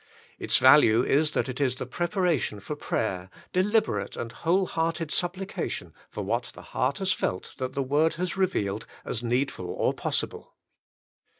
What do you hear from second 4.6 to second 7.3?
hearted supplication for what the heart has